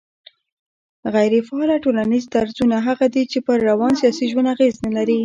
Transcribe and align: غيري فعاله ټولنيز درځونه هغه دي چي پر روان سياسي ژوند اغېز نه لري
غيري 1.13 1.41
فعاله 1.47 1.75
ټولنيز 1.85 2.23
درځونه 2.35 2.77
هغه 2.87 3.05
دي 3.13 3.23
چي 3.31 3.39
پر 3.45 3.57
روان 3.69 3.91
سياسي 4.01 4.25
ژوند 4.31 4.51
اغېز 4.53 4.75
نه 4.85 4.91
لري 4.97 5.17